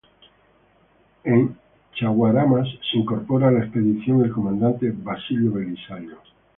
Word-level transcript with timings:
En 1.25 1.55
Chaguaramas 1.93 2.67
se 2.89 2.97
incorpora 2.97 3.49
a 3.49 3.51
la 3.51 3.59
expedición, 3.59 4.23
el 4.25 4.31
comandante 4.33 4.91
Basilio 4.91 5.51
Belisario. 5.51 6.17